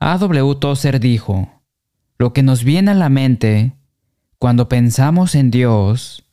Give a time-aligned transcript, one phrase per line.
[0.00, 0.54] A.W.
[0.56, 1.62] Tozer dijo,
[2.18, 3.76] lo que nos viene a la mente
[4.38, 6.24] cuando pensamos en Dios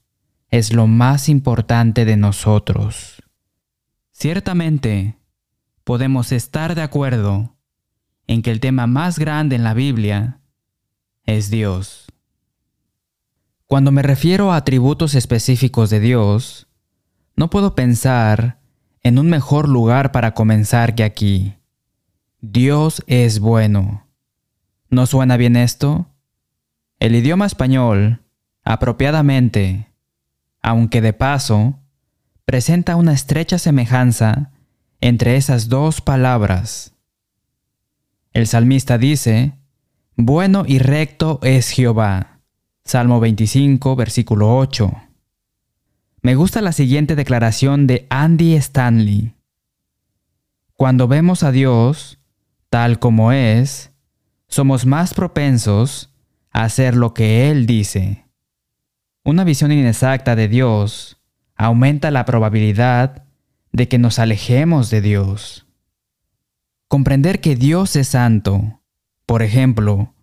[0.50, 3.24] es lo más importante de nosotros.
[4.12, 5.18] Ciertamente,
[5.84, 7.56] podemos estar de acuerdo
[8.28, 10.42] en que el tema más grande en la Biblia
[11.26, 12.06] es Dios.
[13.66, 16.68] Cuando me refiero a atributos específicos de Dios,
[17.36, 18.60] no puedo pensar
[19.02, 21.56] en un mejor lugar para comenzar que aquí.
[22.52, 24.06] Dios es bueno.
[24.90, 26.06] ¿No suena bien esto?
[27.00, 28.22] El idioma español,
[28.64, 29.88] apropiadamente,
[30.62, 31.80] aunque de paso,
[32.46, 34.52] presenta una estrecha semejanza
[35.02, 36.94] entre esas dos palabras.
[38.32, 39.54] El salmista dice,
[40.16, 42.42] Bueno y recto es Jehová.
[42.84, 44.94] Salmo 25, versículo 8.
[46.22, 49.34] Me gusta la siguiente declaración de Andy Stanley.
[50.74, 52.20] Cuando vemos a Dios,
[52.76, 53.94] tal como es,
[54.50, 56.14] somos más propensos
[56.52, 58.26] a hacer lo que Él dice.
[59.24, 61.22] Una visión inexacta de Dios
[61.56, 63.24] aumenta la probabilidad
[63.72, 65.68] de que nos alejemos de Dios.
[66.90, 68.82] Comprender que Dios es santo,
[69.26, 70.14] por ejemplo,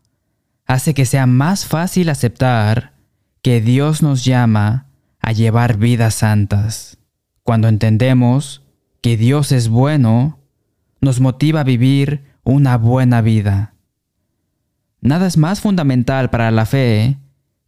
[0.67, 2.93] hace que sea más fácil aceptar
[3.41, 4.89] que Dios nos llama
[5.21, 6.99] a llevar vidas santas.
[7.45, 8.63] Cuando entendemos
[9.01, 10.39] que Dios es bueno,
[11.01, 13.75] nos motiva a vivir una buena vida.
[15.01, 17.19] Nada es más fundamental para la fe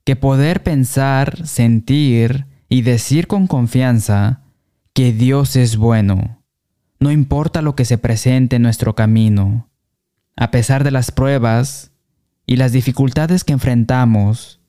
[0.05, 4.43] que poder pensar, sentir y decir con confianza
[4.93, 6.43] que Dios es bueno,
[7.01, 9.69] no importa lo que se presente en nuestro camino.
[10.37, 11.93] A pesar de las pruebas
[12.47, 14.61] y las dificultades que enfrentamos,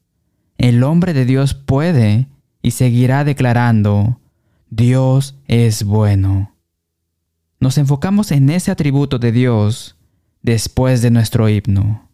[0.57, 2.27] el hombre de Dios puede
[2.61, 4.19] y seguirá declarando,
[4.69, 6.55] Dios es bueno
[7.65, 9.94] nos enfocamos en ese atributo de Dios
[10.45, 12.07] después de nuestro himno.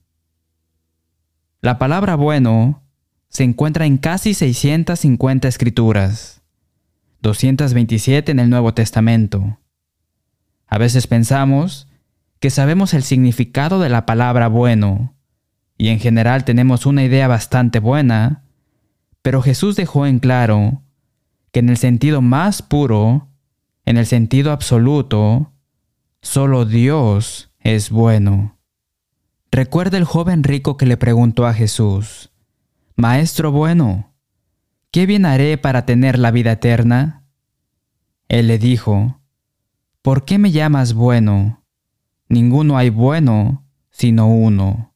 [1.60, 2.82] La palabra bueno
[3.28, 6.42] se encuentra en casi 650 escrituras,
[7.22, 9.60] 227 en el Nuevo Testamento.
[10.66, 11.90] A veces pensamos
[12.40, 15.14] que sabemos el significado de la palabra bueno,
[15.78, 18.46] y en general tenemos una idea bastante buena,
[19.22, 20.84] pero Jesús dejó en claro
[21.52, 23.28] que en el sentido más puro,
[23.84, 25.52] en el sentido absoluto,
[26.22, 28.58] solo Dios es bueno.
[29.52, 32.32] Recuerda el joven rico que le preguntó a Jesús,
[32.96, 34.14] Maestro bueno,
[34.92, 37.26] ¿qué bien haré para tener la vida eterna?
[38.28, 39.22] Él le dijo,
[40.02, 41.66] ¿por qué me llamas bueno?
[42.30, 44.96] Ninguno hay bueno sino uno,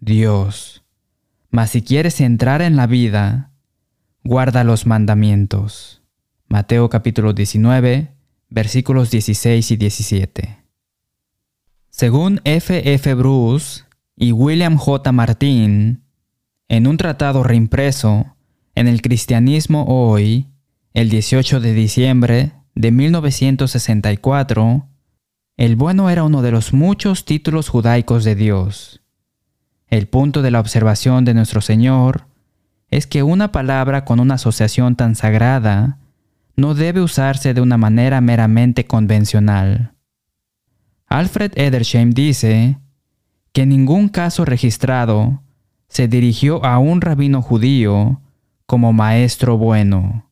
[0.00, 0.84] Dios.
[1.50, 3.52] Mas si quieres entrar en la vida,
[4.24, 6.02] guarda los mandamientos.
[6.48, 8.14] Mateo capítulo 19,
[8.48, 10.65] versículos 16 y 17.
[11.98, 12.92] Según F.
[12.92, 13.14] F.
[13.14, 13.84] Bruce
[14.16, 15.12] y William J.
[15.12, 16.02] Martin,
[16.68, 18.36] en un tratado reimpreso
[18.74, 20.46] en el Cristianismo Hoy,
[20.92, 24.86] el 18 de diciembre de 1964,
[25.56, 29.00] el bueno era uno de los muchos títulos judaicos de Dios.
[29.88, 32.26] El punto de la observación de nuestro Señor
[32.90, 35.98] es que una palabra con una asociación tan sagrada
[36.56, 39.95] no debe usarse de una manera meramente convencional.
[41.08, 42.78] Alfred Edersheim dice
[43.52, 45.42] que en ningún caso registrado
[45.88, 48.20] se dirigió a un rabino judío
[48.66, 50.30] como maestro bueno.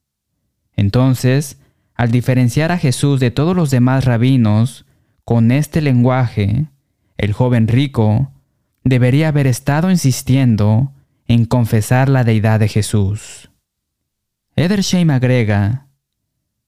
[0.77, 1.61] Entonces,
[1.95, 4.85] al diferenciar a Jesús de todos los demás rabinos
[5.25, 6.67] con este lenguaje,
[7.17, 8.33] el joven rico
[8.83, 10.93] debería haber estado insistiendo
[11.27, 13.51] en confesar la deidad de Jesús.
[14.57, 15.87] Edersheim agrega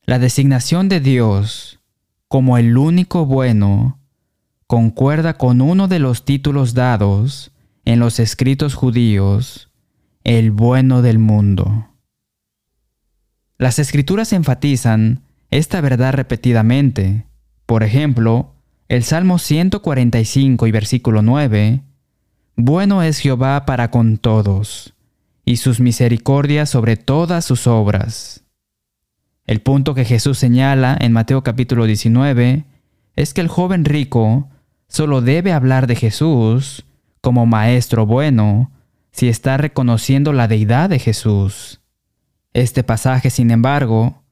[0.04, 1.80] la designación de Dios
[2.28, 3.98] como el único bueno
[4.66, 7.52] concuerda con uno de los títulos dados
[7.84, 9.70] en los escritos judíos,
[10.24, 11.88] el bueno del mundo.
[13.58, 17.26] Las escrituras enfatizan esta verdad repetidamente.
[17.64, 18.54] Por ejemplo,
[18.88, 21.82] el Salmo 145 y versículo 9,
[22.56, 24.94] Bueno es Jehová para con todos,
[25.44, 28.45] y sus misericordias sobre todas sus obras.
[29.46, 32.64] El punto que Jesús señala en Mateo capítulo 19
[33.14, 34.48] es que el joven rico
[34.88, 36.84] solo debe hablar de Jesús
[37.20, 38.72] como maestro bueno
[39.12, 41.80] si está reconociendo la deidad de Jesús.
[42.54, 44.24] Este pasaje, sin embargo,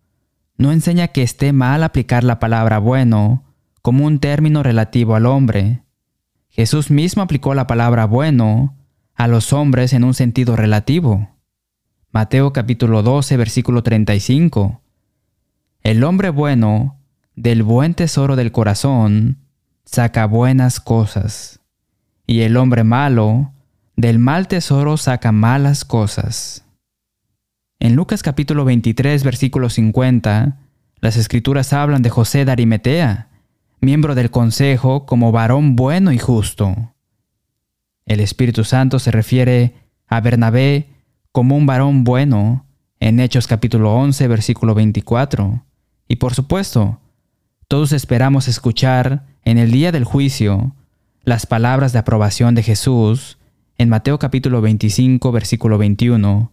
[0.58, 3.44] no enseña que esté mal aplicar la palabra bueno
[3.82, 5.84] como un término relativo al hombre.
[6.48, 8.76] Jesús mismo aplicó la palabra bueno
[9.14, 11.28] a los hombres en un sentido relativo.
[12.10, 14.80] Mateo capítulo 12, versículo 35
[15.84, 16.98] el hombre bueno,
[17.36, 19.36] del buen tesoro del corazón,
[19.84, 21.60] saca buenas cosas,
[22.26, 23.52] y el hombre malo
[23.94, 26.64] del mal tesoro saca malas cosas.
[27.80, 30.56] En Lucas capítulo 23, versículo 50,
[31.00, 33.28] las escrituras hablan de José de Arimetea,
[33.82, 36.94] miembro del consejo como varón bueno y justo.
[38.06, 39.74] El Espíritu Santo se refiere
[40.06, 40.88] a Bernabé
[41.30, 42.64] como un varón bueno
[43.00, 45.62] en Hechos capítulo 11, versículo 24.
[46.08, 47.00] Y por supuesto,
[47.68, 50.74] todos esperamos escuchar en el día del juicio
[51.22, 53.38] las palabras de aprobación de Jesús
[53.78, 56.52] en Mateo capítulo 25, versículo 21.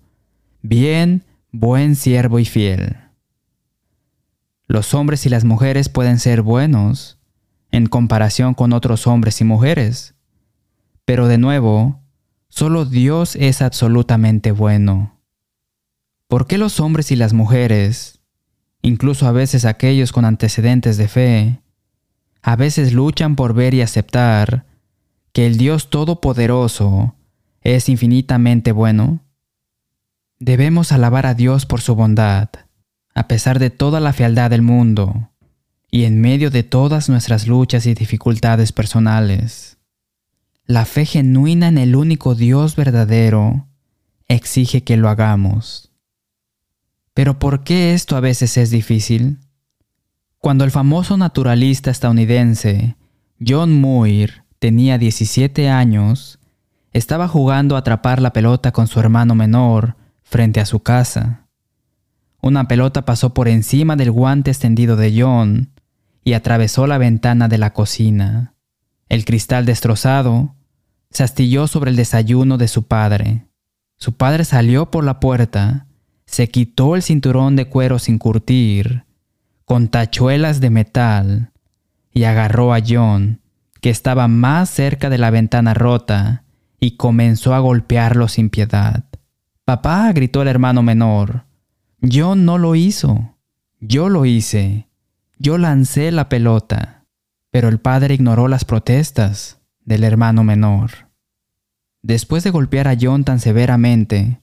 [0.61, 2.97] Bien, buen siervo y fiel.
[4.67, 7.19] Los hombres y las mujeres pueden ser buenos
[7.71, 10.15] en comparación con otros hombres y mujeres,
[11.03, 11.99] pero de nuevo,
[12.47, 15.19] solo Dios es absolutamente bueno.
[16.27, 18.20] ¿Por qué los hombres y las mujeres,
[18.81, 21.61] incluso a veces aquellos con antecedentes de fe,
[22.41, 24.65] a veces luchan por ver y aceptar
[25.33, 27.15] que el Dios Todopoderoso
[27.61, 29.21] es infinitamente bueno?
[30.39, 32.49] Debemos alabar a Dios por su bondad,
[33.13, 35.29] a pesar de toda la fealdad del mundo
[35.91, 39.77] y en medio de todas nuestras luchas y dificultades personales.
[40.65, 43.67] La fe genuina en el único Dios verdadero
[44.27, 45.90] exige que lo hagamos.
[47.13, 49.39] Pero ¿por qué esto a veces es difícil?
[50.37, 52.95] Cuando el famoso naturalista estadounidense
[53.45, 56.39] John Muir tenía 17 años,
[56.93, 61.47] estaba jugando a atrapar la pelota con su hermano menor frente a su casa.
[62.41, 65.71] Una pelota pasó por encima del guante extendido de John
[66.23, 68.55] y atravesó la ventana de la cocina.
[69.09, 70.55] El cristal destrozado
[71.09, 73.47] se astilló sobre el desayuno de su padre.
[73.97, 75.87] Su padre salió por la puerta,
[76.31, 79.03] se quitó el cinturón de cuero sin curtir,
[79.65, 81.51] con tachuelas de metal,
[82.13, 83.41] y agarró a John
[83.81, 86.43] que estaba más cerca de la ventana rota,
[86.79, 89.05] y comenzó a golpearlo sin piedad.
[89.65, 91.45] Papá, gritó el hermano menor.
[91.99, 93.35] Yo no lo hizo.
[93.79, 94.87] Yo lo hice.
[95.37, 97.05] Yo lancé la pelota.
[97.51, 101.09] Pero el padre ignoró las protestas del hermano menor.
[102.01, 104.40] Después de golpear a John tan severamente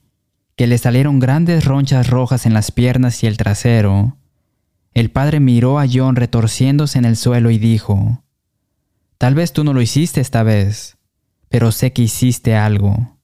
[0.59, 4.17] que le salieron grandes ronchas rojas en las piernas y el trasero,
[4.93, 8.25] el padre miró a John retorciéndose en el suelo y dijo,
[9.17, 10.97] Tal vez tú no lo hiciste esta vez,
[11.47, 13.17] pero sé que hiciste algo.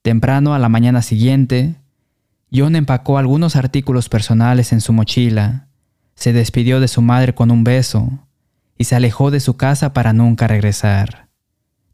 [0.00, 1.74] Temprano a la mañana siguiente,
[2.50, 5.68] John empacó algunos artículos personales en su mochila,
[6.14, 8.26] se despidió de su madre con un beso
[8.78, 11.28] y se alejó de su casa para nunca regresar.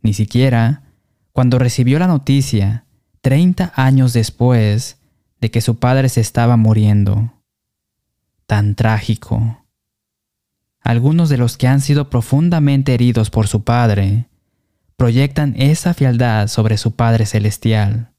[0.03, 0.85] Ni siquiera
[1.33, 2.86] cuando recibió la noticia,
[3.27, 4.99] 30 años después
[5.41, 7.33] de que su padre se estaba muriendo.
[8.47, 9.65] Tan trágico.
[10.81, 14.29] Algunos de los que han sido profundamente heridos por su Padre
[14.97, 18.13] proyectan esa fialdad sobre su Padre Celestial.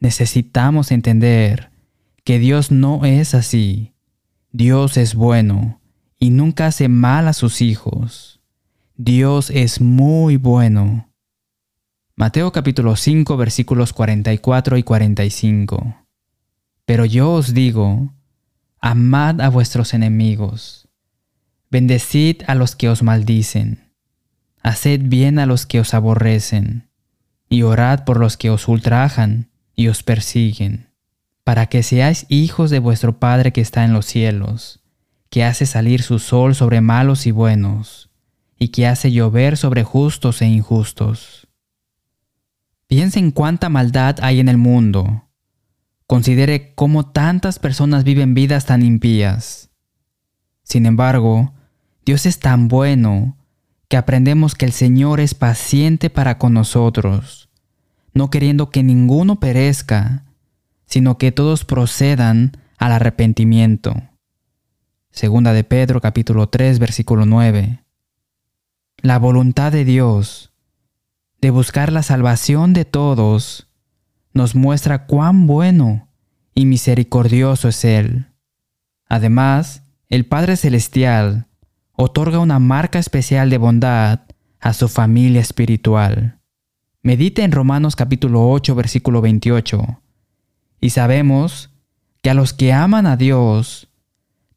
[0.00, 1.70] Necesitamos entender
[2.24, 3.94] que Dios no es así.
[4.50, 5.80] Dios es bueno
[6.18, 8.40] y nunca hace mal a sus hijos.
[8.96, 11.07] Dios es muy bueno.
[12.18, 16.04] Mateo capítulo 5 versículos 44 y 45.
[16.84, 18.12] Pero yo os digo,
[18.80, 20.88] amad a vuestros enemigos
[21.70, 23.92] Bendecid a los que os maldicen,
[24.64, 26.88] haced bien a los que os aborrecen,
[27.48, 30.88] y orad por los que os ultrajan y os persiguen,
[31.44, 34.80] para que seáis hijos de vuestro Padre que está en los cielos,
[35.30, 38.10] que hace salir su sol sobre malos y buenos,
[38.58, 41.47] y que hace llover sobre justos e injustos.
[42.88, 45.28] Piensen cuánta maldad hay en el mundo.
[46.06, 49.68] Considere cómo tantas personas viven vidas tan impías.
[50.62, 51.52] Sin embargo,
[52.06, 53.36] Dios es tan bueno
[53.88, 57.50] que aprendemos que el Señor es paciente para con nosotros,
[58.14, 60.24] no queriendo que ninguno perezca,
[60.86, 63.94] sino que todos procedan al arrepentimiento.
[65.10, 67.84] Segunda de Pedro capítulo 3 versículo 9.
[69.02, 70.47] La voluntad de Dios
[71.40, 73.68] de buscar la salvación de todos
[74.32, 76.08] nos muestra cuán bueno
[76.54, 78.26] y misericordioso es Él.
[79.08, 81.46] Además, el Padre Celestial
[81.92, 84.20] otorga una marca especial de bondad
[84.60, 86.38] a su familia espiritual.
[87.02, 90.00] Medite en Romanos capítulo 8 versículo 28.
[90.80, 91.70] Y sabemos
[92.22, 93.88] que a los que aman a Dios,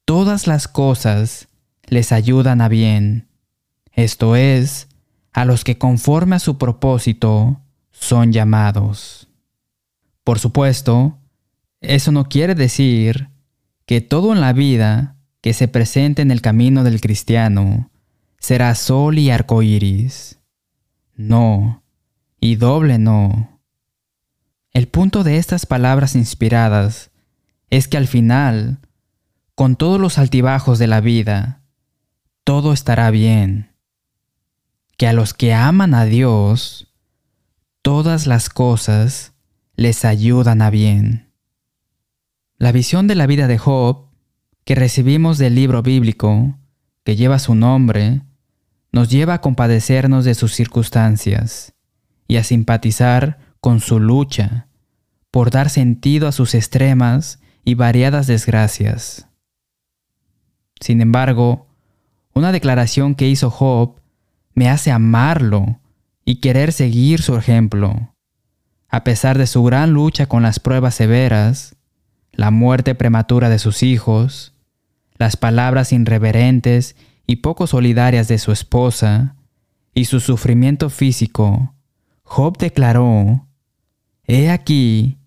[0.06, 1.48] todas las cosas
[1.86, 3.28] les ayudan a bien.
[3.94, 4.88] Esto es,
[5.34, 7.62] a los que conforme a su propósito
[7.92, 9.28] son llamados.
[10.24, 11.18] Por supuesto,
[11.80, 13.30] eso no quiere decir
[13.86, 17.90] que todo en la vida que se presente en el camino del cristiano
[18.40, 20.40] será sol y arco iris.
[21.16, 21.84] No,
[22.40, 23.60] y doble no.
[24.74, 27.12] El punto de estas palabras inspiradas
[27.70, 28.80] es que al final,
[29.56, 31.62] con todos los altibajos de la vida,
[32.44, 33.71] todo estará bien.
[35.02, 36.94] Que a los que aman a Dios,
[37.82, 39.34] todas las cosas
[39.76, 41.34] les ayudan a bien.
[42.60, 44.10] La visión de la vida de Job,
[44.64, 46.56] que recibimos del libro bíblico,
[47.04, 48.22] que lleva su nombre,
[48.92, 51.74] nos lleva a compadecernos de sus circunstancias
[52.28, 54.68] y a simpatizar con su lucha
[55.32, 59.28] por dar sentido a sus extremas y variadas desgracias.
[60.80, 61.66] Sin embargo,
[62.36, 64.01] una declaración que hizo Job
[64.54, 65.80] me hace amarlo
[66.26, 68.14] y querer seguir su ejemplo.
[68.90, 71.76] A pesar de su gran lucha con las pruebas severas,
[72.32, 74.54] la muerte prematura de sus hijos,
[75.18, 76.96] las palabras irreverentes
[77.28, 79.36] y poco solidarias de su esposa,
[79.94, 81.74] y su sufrimiento físico,
[82.24, 83.48] Job declaró,
[84.26, 85.18] He aquí,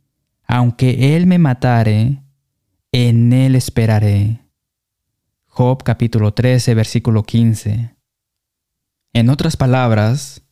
[0.47, 2.23] aunque él me matare,
[2.93, 4.41] en él esperaré.
[5.47, 7.95] Job capítulo 13, versículo 15.
[9.15, 10.43] En otras palabras,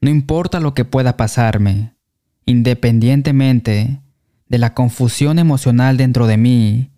[0.00, 1.94] no importa lo que pueda pasarme,
[2.44, 4.00] independientemente
[4.48, 6.90] de la confusión emocional dentro de mí,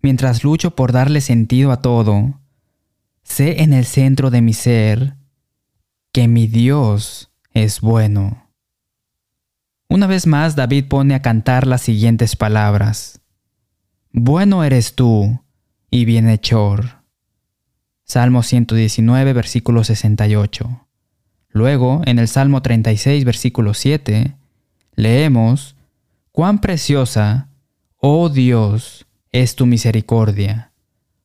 [0.00, 2.40] mientras lucho por darle sentido a todo,
[3.24, 5.16] sé en el centro de mi ser
[6.12, 8.48] que mi Dios es bueno.
[9.88, 13.20] Una vez más David pone a cantar las siguientes palabras.
[14.12, 15.42] Bueno eres tú
[15.90, 16.99] y bienhechor.
[18.10, 20.84] Salmo 119, versículo 68.
[21.50, 24.34] Luego, en el Salmo 36, versículo 7,
[24.96, 25.76] leemos,
[26.32, 27.46] Cuán preciosa,
[27.98, 30.72] oh Dios, es tu misericordia.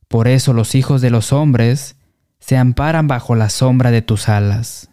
[0.07, 1.95] Por eso los hijos de los hombres
[2.37, 4.91] se amparan bajo la sombra de tus alas.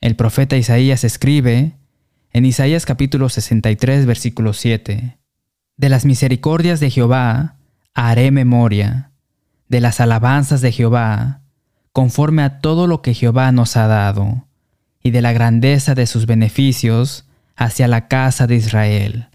[0.00, 1.74] El profeta Isaías escribe,
[2.32, 5.18] en Isaías capítulo 63, versículo 7,
[5.76, 7.58] De las misericordias de Jehová
[7.94, 9.12] haré memoria,
[9.74, 11.40] de las alabanzas de Jehová,
[11.90, 14.46] conforme a todo lo que Jehová nos ha dado,
[15.02, 17.24] y de la grandeza de sus beneficios
[17.56, 19.30] hacia la casa de Israel,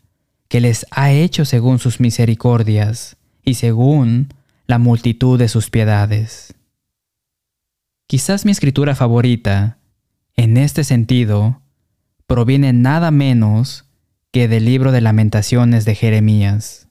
[0.48, 4.34] que les ha hecho según sus misericordias y según
[4.65, 6.53] la multitud de sus piedades.
[8.08, 9.77] Quizás mi escritura favorita,
[10.38, 11.62] en este sentido,
[12.27, 13.84] proviene nada menos
[14.31, 16.88] que del libro de lamentaciones de Jeremías.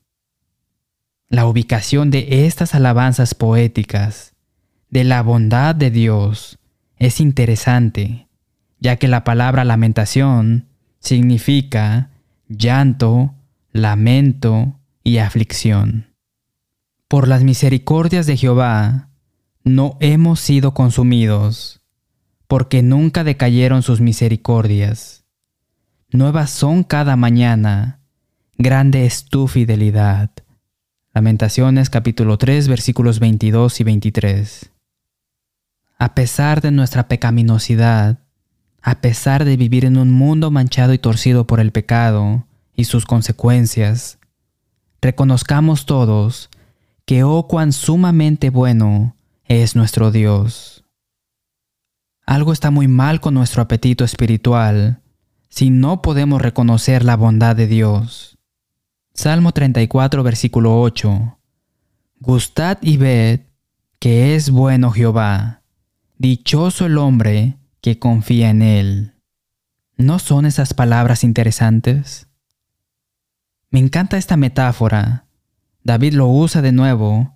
[1.28, 4.34] La ubicación de estas alabanzas poéticas
[4.90, 6.58] de la bondad de Dios
[6.96, 8.28] es interesante,
[8.80, 10.68] ya que la palabra lamentación
[11.00, 12.10] significa
[12.48, 13.34] llanto,
[13.72, 16.14] lamento y aflicción.
[17.08, 19.08] Por las misericordias de Jehová
[19.64, 21.82] no hemos sido consumidos,
[22.46, 25.18] porque nunca decayeron sus misericordias
[26.10, 28.00] Nuevas son cada mañana,
[28.56, 30.30] grande es tu fidelidad.
[31.18, 34.70] Lamentaciones capítulo 3 versículos 22 y 23.
[35.98, 38.20] A pesar de nuestra pecaminosidad,
[38.82, 42.46] a pesar de vivir en un mundo manchado y torcido por el pecado
[42.76, 44.20] y sus consecuencias,
[45.02, 46.50] reconozcamos todos
[47.04, 50.84] que oh cuán sumamente bueno es nuestro Dios.
[52.26, 55.00] Algo está muy mal con nuestro apetito espiritual
[55.48, 58.37] si no podemos reconocer la bondad de Dios.
[59.18, 61.40] Salmo 34, versículo 8.
[62.20, 63.40] Gustad y ved
[63.98, 65.62] que es bueno Jehová,
[66.18, 69.14] dichoso el hombre que confía en él.
[69.96, 72.28] ¿No son esas palabras interesantes?
[73.70, 75.26] Me encanta esta metáfora.
[75.82, 77.34] David lo usa de nuevo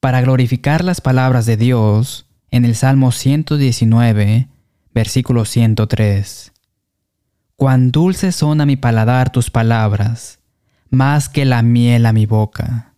[0.00, 4.48] para glorificar las palabras de Dios en el Salmo 119,
[4.92, 6.52] versículo 103.
[7.56, 10.41] Cuán dulces son a mi paladar tus palabras,
[10.92, 12.94] más que la miel a mi boca.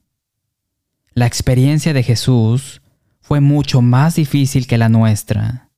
[1.12, 2.82] La experiencia de Jesús
[3.20, 5.70] fue mucho más difícil que la nuestra.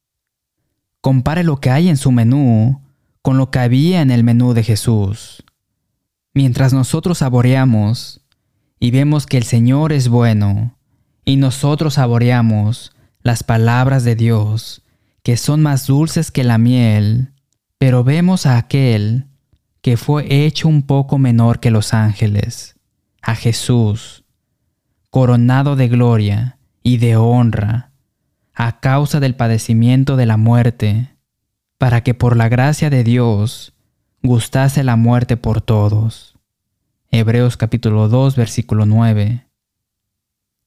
[1.02, 2.80] Compare lo que hay en su menú
[3.20, 5.44] con lo que había en el menú de Jesús.
[6.32, 8.22] Mientras nosotros saboreamos
[8.80, 10.74] y vemos que el Señor es bueno,
[11.22, 14.82] y nosotros saboreamos las palabras de Dios,
[15.22, 17.34] que son más dulces que la miel,
[17.76, 19.26] pero vemos a aquel
[19.86, 22.74] que fue hecho un poco menor que los ángeles,
[23.22, 24.24] a Jesús,
[25.10, 27.92] coronado de gloria y de honra,
[28.52, 31.14] a causa del padecimiento de la muerte,
[31.78, 33.74] para que por la gracia de Dios
[34.24, 36.36] gustase la muerte por todos.
[37.12, 39.46] Hebreos capítulo 2 versículo 9.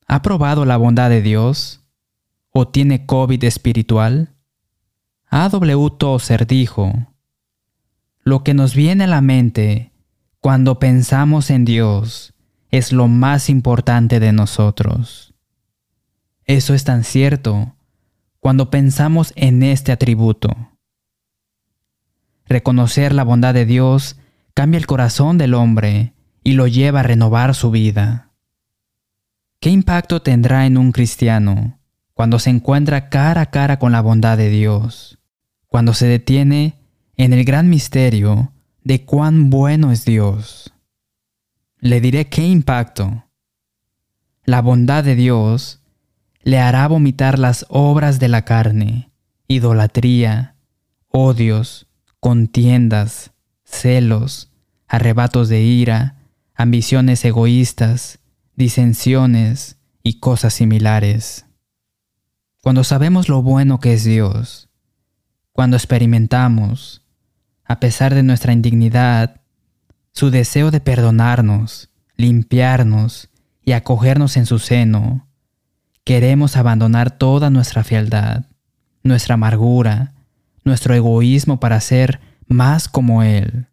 [0.07, 1.83] ¿Ha probado la bondad de Dios?
[2.51, 4.29] ¿O tiene COVID espiritual?
[5.29, 5.49] A.
[5.49, 5.89] W.
[5.97, 6.93] Tozer dijo,
[8.29, 9.91] Lo que nos viene a la mente
[10.39, 12.35] cuando pensamos en Dios
[12.69, 15.33] es lo más importante de nosotros.
[16.45, 17.75] Eso es tan cierto
[18.39, 20.55] cuando pensamos en este atributo.
[22.45, 24.15] Reconocer la bondad de Dios
[24.53, 28.29] cambia el corazón del hombre y lo lleva a renovar su vida.
[29.59, 31.79] ¿Qué impacto tendrá en un cristiano
[32.13, 35.17] cuando se encuentra cara a cara con la bondad de Dios?
[35.65, 36.78] Cuando se detiene
[37.19, 40.73] en el gran misterio de cuán bueno es Dios.
[41.79, 43.25] Le diré qué impacto.
[44.45, 45.81] La bondad de Dios
[46.43, 49.11] le hará vomitar las obras de la carne,
[49.49, 50.55] idolatría,
[51.09, 51.87] odios,
[52.21, 53.31] contiendas,
[53.65, 54.53] celos,
[54.87, 56.23] arrebatos de ira,
[56.55, 58.19] ambiciones egoístas,
[58.55, 61.45] disensiones y cosas similares.
[62.61, 64.69] Cuando sabemos lo bueno que es Dios,
[65.51, 67.03] cuando experimentamos,
[67.69, 69.41] a pesar de nuestra indignidad,
[70.11, 73.29] su deseo de perdonarnos, limpiarnos
[73.63, 75.27] y acogernos en su seno,
[76.03, 78.45] queremos abandonar toda nuestra fealdad,
[79.03, 80.13] nuestra amargura,
[80.63, 83.67] nuestro egoísmo para ser más como Él.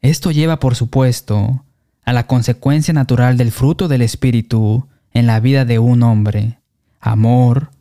[0.00, 1.64] Esto lleva, por supuesto,
[2.04, 6.60] a la consecuencia natural del fruto del Espíritu en la vida de un hombre,
[7.00, 7.72] amor,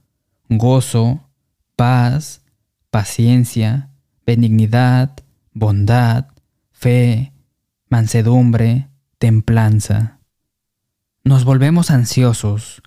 [0.49, 1.29] gozo,
[1.75, 2.41] paz,
[2.89, 3.91] paciencia,
[4.25, 5.11] benignidad,
[5.53, 6.27] bondad,
[6.71, 7.33] fe,
[7.89, 10.19] mansedumbre, templanza.
[11.23, 12.81] Nos volvemos ansiosos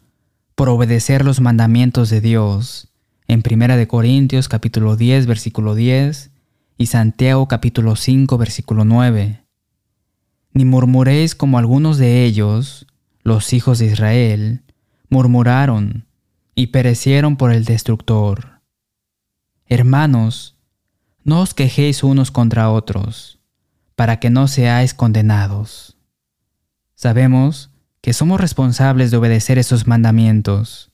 [0.54, 2.92] por obedecer los mandamientos de Dios
[3.26, 6.30] en 1 Corintios capítulo 10 versículo 10
[6.76, 9.44] y Santiago capítulo 5 versículo 9
[10.58, 12.88] ni murmuréis como algunos de ellos,
[13.22, 14.64] los hijos de Israel,
[15.08, 16.06] murmuraron
[16.56, 18.60] y perecieron por el destructor.
[19.66, 20.57] Hermanos,
[21.28, 23.38] no os quejéis unos contra otros,
[23.96, 25.98] para que no seáis condenados.
[26.94, 30.90] Sabemos que somos responsables de obedecer esos mandamientos.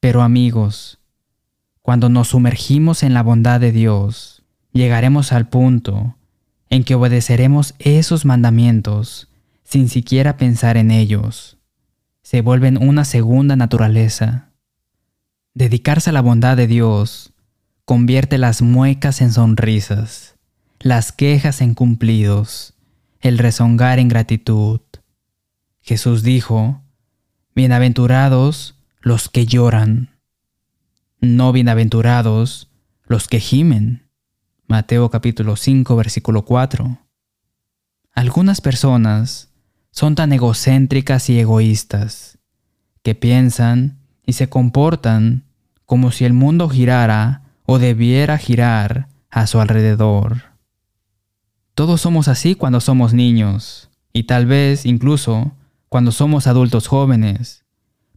[0.00, 0.98] Pero amigos,
[1.80, 6.18] cuando nos sumergimos en la bondad de Dios, llegaremos al punto
[6.68, 9.28] en que obedeceremos esos mandamientos
[9.64, 11.56] sin siquiera pensar en ellos.
[12.22, 14.50] Se vuelven una segunda naturaleza.
[15.54, 17.31] Dedicarse a la bondad de Dios
[17.92, 20.36] convierte las muecas en sonrisas,
[20.80, 22.72] las quejas en cumplidos,
[23.20, 24.80] el rezongar en gratitud.
[25.82, 26.80] Jesús dijo,
[27.54, 30.16] Bienaventurados los que lloran,
[31.20, 32.70] no bienaventurados
[33.04, 34.08] los que gimen.
[34.66, 36.98] Mateo capítulo 5 versículo 4.
[38.14, 39.50] Algunas personas
[39.90, 42.38] son tan egocéntricas y egoístas
[43.02, 45.44] que piensan y se comportan
[45.84, 47.41] como si el mundo girara
[47.72, 50.42] o debiera girar a su alrededor.
[51.74, 55.52] Todos somos así cuando somos niños y tal vez incluso
[55.88, 57.64] cuando somos adultos jóvenes,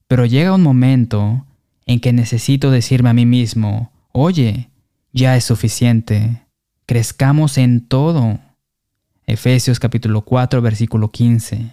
[0.07, 1.45] pero llega un momento
[1.85, 4.69] en que necesito decirme a mí mismo, oye,
[5.13, 6.41] ya es suficiente
[6.85, 8.39] crezcamos en todo.
[9.25, 11.71] Efesios capítulo 4 versículo 15.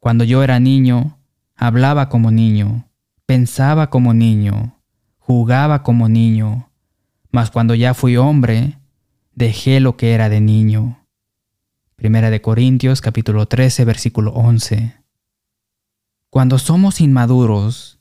[0.00, 1.18] Cuando yo era niño,
[1.54, 2.88] hablaba como niño,
[3.26, 4.74] pensaba como niño,
[5.18, 6.67] jugaba como niño,
[7.30, 8.78] mas cuando ya fui hombre,
[9.34, 11.04] dejé lo que era de niño.
[11.96, 14.94] Primera de Corintios capítulo 13 versículo 11.
[16.30, 17.98] Cuando somos inmaduros,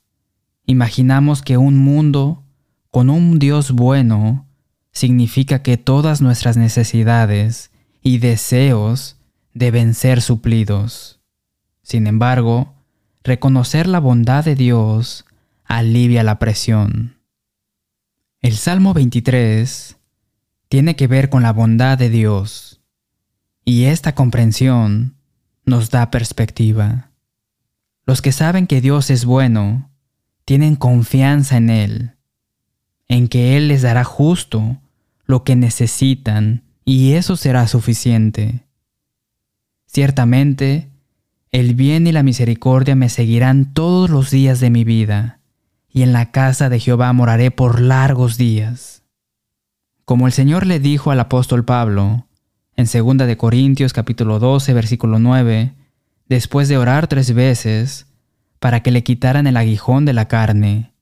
[0.66, 2.44] imaginamos que un mundo
[2.92, 4.48] con un Dios bueno
[4.92, 9.18] significa que todas nuestras necesidades y deseos
[9.54, 11.20] deben ser suplidos.
[11.82, 12.74] Sin embargo,
[13.24, 15.26] reconocer la bondad de Dios
[15.66, 17.17] alivia la presión.
[18.42, 19.98] El Salmo 23
[20.70, 22.82] tiene que ver con la bondad de Dios,
[23.66, 25.16] y esta comprensión
[25.66, 27.10] nos da perspectiva.
[28.06, 29.90] Los que saben que Dios es bueno,
[30.46, 32.12] tienen confianza en Él,
[33.08, 34.78] en que Él les dará justo
[35.26, 38.68] lo que necesitan y eso será suficiente.
[39.88, 40.90] Ciertamente,
[41.52, 45.37] el bien y la misericordia me seguirán todos los días de mi vida,
[45.98, 49.02] y en la casa de Jehová moraré por largos días.
[50.06, 52.28] Como el Señor le dijo al apóstol Pablo,
[52.76, 55.74] en 2 de Corintios capítulo 12 versículo 9,
[56.28, 58.06] después de orar tres veces,
[58.60, 60.94] para que le quitaran el aguijón de la carne,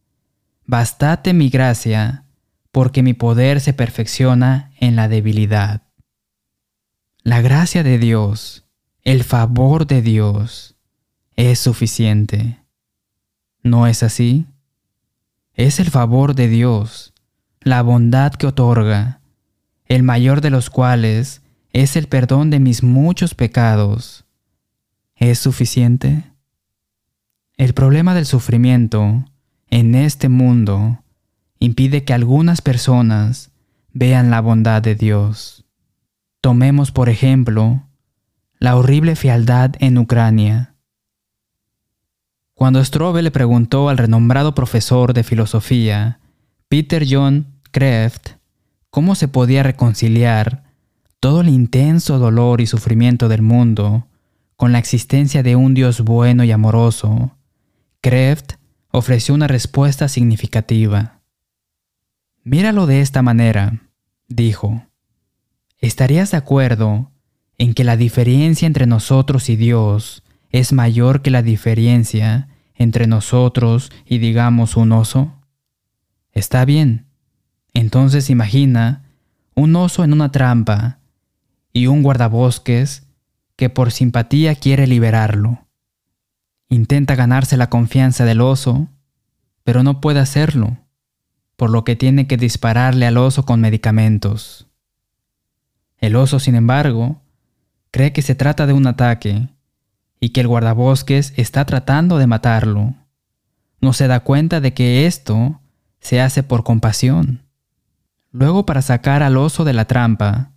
[0.65, 2.23] Bastate mi gracia,
[2.71, 5.81] porque mi poder se perfecciona en la debilidad.
[7.21, 8.63] La gracia de Dios,
[9.03, 10.77] el favor de Dios,
[11.35, 12.59] es suficiente.
[13.61, 14.45] ¿No es así?
[15.55, 17.13] Es el favor de Dios,
[17.61, 19.21] la bondad que otorga,
[19.85, 21.41] el mayor de los cuales
[21.71, 24.25] es el perdón de mis muchos pecados,
[25.15, 26.23] ¿es suficiente?
[27.55, 29.23] El problema del sufrimiento
[29.69, 31.01] en este mundo
[31.59, 33.51] impide que algunas personas
[33.93, 35.63] vean la bondad de Dios.
[36.41, 37.87] Tomemos, por ejemplo,
[38.59, 40.74] la horrible fealdad en Ucrania.
[42.55, 46.21] Cuando Strobe le preguntó al renombrado profesor de filosofía,
[46.69, 48.37] Peter John Kreft,
[48.89, 50.63] cómo se podía reconciliar
[51.19, 54.07] todo el intenso dolor y sufrimiento del mundo
[54.55, 57.35] con la existencia de un Dios bueno y amoroso,
[57.99, 58.53] Kreft
[58.89, 61.19] ofreció una respuesta significativa.
[62.45, 63.81] Míralo de esta manera,
[64.29, 64.85] dijo.
[65.79, 67.11] ¿Estarías de acuerdo
[67.57, 70.23] en que la diferencia entre nosotros y Dios
[70.55, 75.33] es mayor que la diferencia entre nosotros y digamos un oso?
[76.31, 77.07] Está bien.
[77.73, 79.03] Entonces imagina
[79.53, 80.99] un oso en una trampa
[81.73, 83.05] y un guardabosques
[83.57, 85.67] que por simpatía quiere liberarlo.
[86.69, 88.87] Intenta ganarse la confianza del oso,
[89.65, 90.77] pero no puede hacerlo,
[91.57, 94.67] por lo que tiene que dispararle al oso con medicamentos.
[95.97, 97.21] El oso, sin embargo,
[97.91, 99.49] cree que se trata de un ataque
[100.25, 102.95] y que el guardabosques está tratando de matarlo.
[103.79, 105.61] No se da cuenta de que esto
[105.99, 107.43] se hace por compasión.
[108.31, 110.49] Luego, para sacar al oso de la trampa,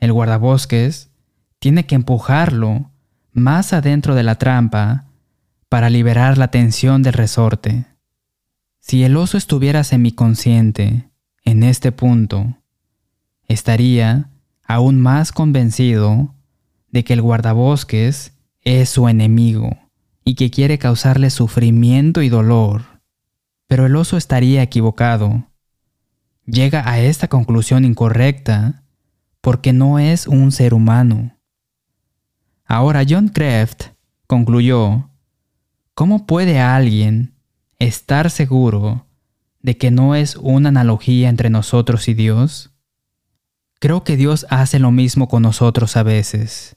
[0.00, 1.12] el guardabosques
[1.60, 2.90] tiene que empujarlo
[3.30, 5.04] más adentro de la trampa
[5.68, 7.86] para liberar la tensión del resorte.
[8.80, 11.08] Si el oso estuviera semiconsciente
[11.44, 12.56] en este punto,
[13.46, 14.30] estaría
[14.64, 16.34] aún más convencido
[16.90, 18.32] de que el guardabosques
[18.66, 19.78] es su enemigo
[20.24, 23.00] y que quiere causarle sufrimiento y dolor.
[23.68, 25.46] Pero el oso estaría equivocado.
[26.46, 28.82] Llega a esta conclusión incorrecta
[29.40, 31.38] porque no es un ser humano.
[32.64, 33.90] Ahora John Kraft
[34.26, 35.10] concluyó
[35.94, 37.36] ¿Cómo puede alguien
[37.78, 39.06] estar seguro
[39.60, 42.72] de que no es una analogía entre nosotros y Dios?
[43.78, 46.75] Creo que Dios hace lo mismo con nosotros a veces,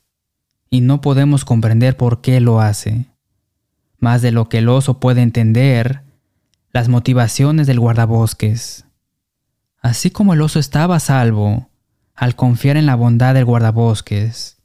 [0.70, 3.08] y no podemos comprender por qué lo hace.
[3.98, 6.04] Más de lo que el oso puede entender,
[6.72, 8.86] las motivaciones del guardabosques.
[9.82, 11.70] Así como el oso estaba a salvo
[12.16, 14.58] al confiar en la bondad del guardabosques,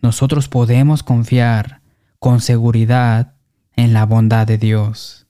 [0.00, 1.82] nosotros podemos confiar
[2.18, 3.34] con seguridad
[3.74, 5.26] en la bondad de Dios.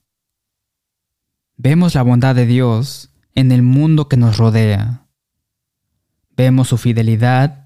[1.57, 5.07] Vemos la bondad de Dios en el mundo que nos rodea.
[6.37, 7.60] Vemos su fidelidad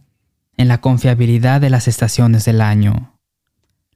[0.57, 3.19] en la confiabilidad de las estaciones del año,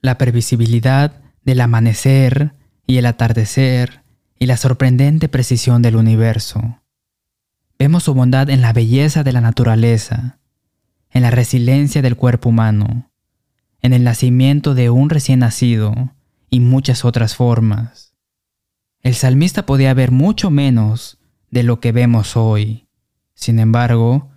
[0.01, 2.55] la previsibilidad del amanecer
[2.87, 4.03] y el atardecer
[4.39, 6.81] y la sorprendente precisión del universo.
[7.79, 10.39] Vemos su bondad en la belleza de la naturaleza,
[11.11, 13.11] en la resiliencia del cuerpo humano,
[13.83, 16.15] en el nacimiento de un recién nacido
[16.51, 18.15] y muchas otras formas.
[19.03, 21.19] El salmista podía ver mucho menos
[21.51, 22.89] de lo que vemos hoy.
[23.35, 24.31] Sin embargo,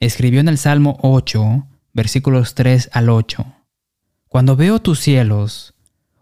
[0.00, 3.44] escribió en el Salmo 8, versículos 3 al 8.
[4.28, 5.74] Cuando veo tus cielos,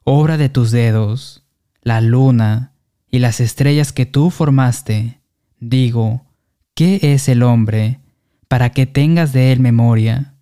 [0.04, 1.44] obra de tus dedos,
[1.82, 2.72] la luna
[3.10, 5.20] y las estrellas que tú formaste,
[5.58, 6.26] digo,
[6.74, 8.00] ¿qué es el hombre
[8.48, 10.34] para que tengas de él memoria,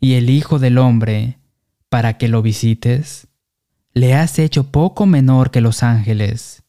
[0.00, 1.38] y el Hijo del hombre
[1.88, 3.28] para que lo visites?
[3.98, 6.62] le has hecho poco menor que los ángeles,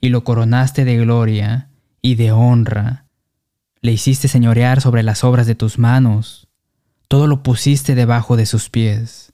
[0.00, 1.68] y lo coronaste de gloria
[2.00, 3.05] y de honra.
[3.80, 6.48] Le hiciste señorear sobre las obras de tus manos,
[7.08, 9.32] todo lo pusiste debajo de sus pies.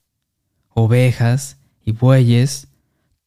[0.69, 2.69] Ovejas y bueyes,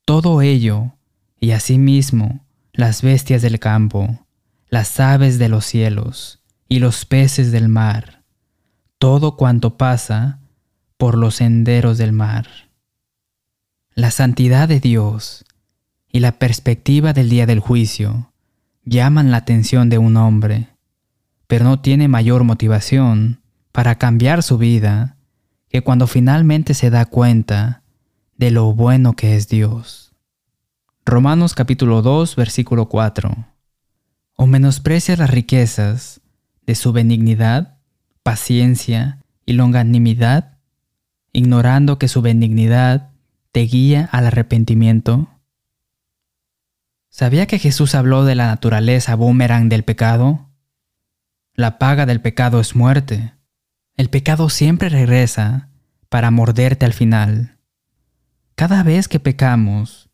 [0.05, 0.93] todo ello,
[1.39, 4.25] y asimismo las bestias del campo,
[4.69, 8.23] las aves de los cielos, y los peces del mar,
[8.97, 10.39] todo cuanto pasa
[10.97, 12.47] por los senderos del mar.
[13.93, 15.45] La santidad de Dios
[16.11, 18.31] y la perspectiva del día del juicio
[18.83, 20.74] llaman la atención de un hombre,
[21.47, 25.17] pero no tiene mayor motivación para cambiar su vida
[25.69, 27.83] que cuando finalmente se da cuenta
[28.37, 30.13] de lo bueno que es Dios.
[31.05, 33.47] Romanos capítulo 2 versículo 4.
[34.37, 36.21] O menosprecias las riquezas
[36.65, 37.77] de su benignidad,
[38.23, 40.57] paciencia y longanimidad,
[41.31, 43.11] ignorando que su benignidad
[43.51, 45.29] te guía al arrepentimiento?
[47.09, 50.44] ¿Sabía que Jesús habló de la naturaleza boomerang del pecado?
[51.57, 53.33] La paga del pecado es muerte.
[53.95, 55.69] El pecado siempre regresa
[56.09, 57.59] para morderte al final.
[58.55, 60.09] Cada vez que pecamos,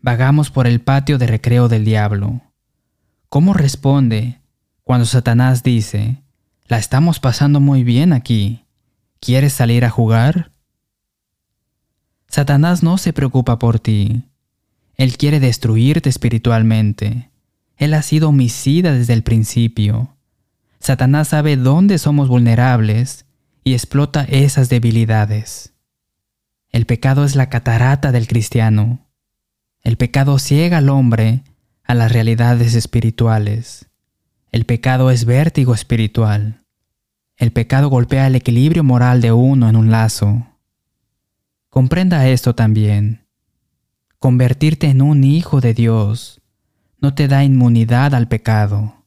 [0.00, 2.40] vagamos por el patio de recreo del diablo.
[3.28, 4.40] ¿Cómo responde
[4.82, 6.22] cuando Satanás dice,
[6.66, 8.64] La estamos pasando muy bien aquí.
[9.20, 10.50] ¿Quieres salir a jugar?
[12.26, 14.30] Satanás no se preocupa por ti.
[14.94, 17.30] Él quiere destruirte espiritualmente.
[17.76, 20.16] Él ha sido homicida desde el principio.
[20.80, 23.26] Satanás sabe dónde somos vulnerables
[23.62, 25.74] y explota esas debilidades.
[26.70, 29.06] El pecado es la catarata del cristiano.
[29.82, 31.44] El pecado ciega al hombre
[31.84, 33.90] a las realidades espirituales.
[34.52, 36.64] El pecado es vértigo espiritual.
[37.36, 40.46] El pecado golpea el equilibrio moral de uno en un lazo.
[41.68, 43.26] Comprenda esto también.
[44.18, 46.40] Convertirte en un hijo de Dios
[47.00, 48.99] no te da inmunidad al pecado.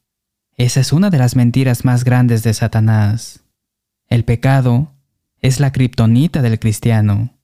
[0.56, 3.40] Esa es una de las mentiras más grandes de Satanás.
[4.08, 4.92] El pecado
[5.40, 7.34] es la kriptonita del cristiano.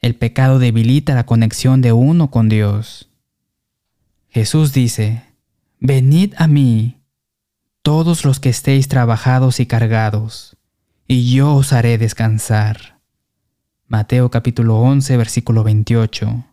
[0.00, 3.10] El pecado debilita la conexión de uno con Dios.
[4.30, 5.22] Jesús dice,
[5.80, 7.02] Venid a mí,
[7.82, 10.56] todos los que estéis trabajados y cargados,
[11.06, 13.00] y yo os haré descansar.
[13.86, 16.46] Mateo capítulo 11, versículo 28.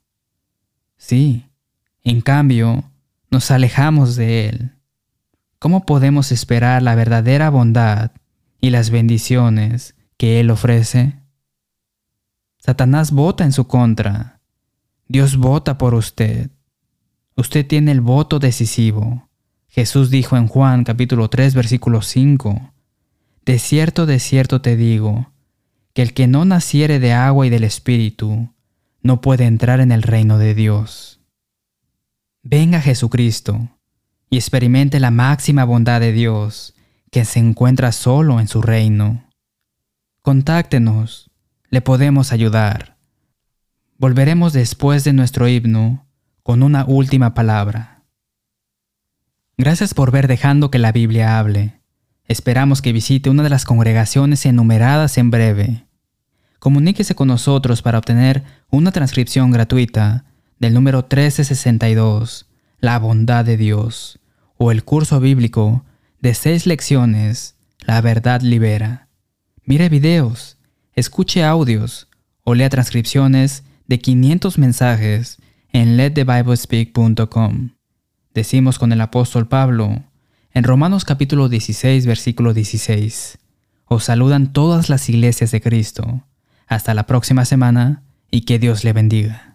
[0.98, 1.46] Sí,
[2.04, 2.84] en cambio,
[3.30, 4.81] nos alejamos de Él.
[5.62, 8.14] ¿Cómo podemos esperar la verdadera bondad
[8.62, 11.20] y las bendiciones que Él ofrece?
[12.58, 14.42] Satanás vota en su contra.
[15.08, 16.50] Dios vota por usted.
[17.36, 19.30] Usted tiene el voto decisivo.
[19.68, 22.74] Jesús dijo en Juan capítulo 3 versículo 5,
[23.46, 25.32] De cierto, de cierto te digo,
[25.94, 28.50] que el que no naciere de agua y del Espíritu,
[29.04, 31.20] no puede entrar en el reino de Dios.
[32.42, 33.70] Venga Jesucristo
[34.32, 36.74] y experimente la máxima bondad de Dios
[37.12, 39.26] que se encuentra solo en su reino.
[40.22, 41.30] Contáctenos
[41.70, 42.98] le podemos ayudar.
[43.98, 46.08] Volveremos después de nuestro himno
[46.44, 48.04] con una última palabra.
[49.58, 51.82] Gracias por ver dejando que la Biblia hable.
[52.26, 55.86] Esperamos que visite una de las congregaciones enumeradas en breve.
[56.60, 60.24] Comuníquese con nosotros para obtener una transcripción gratuita
[60.58, 62.48] del número 1362,
[62.80, 64.21] La bondad de Dios,
[64.64, 65.84] o el curso bíblico
[66.20, 69.08] de seis lecciones, La verdad libera.
[69.66, 70.60] Mire videos
[70.94, 72.10] escuche audios
[72.44, 75.40] o lea transcripciones de 500 mensajes
[75.74, 77.72] en letthebiblespeak.com.
[78.36, 80.04] Decimos con el apóstol Pablo
[80.54, 83.40] en Romanos capítulo 16 versículo 16.
[83.86, 86.28] Os saludan todas las iglesias de Cristo.
[86.68, 89.51] Hasta la próxima semana y que Dios le bendiga.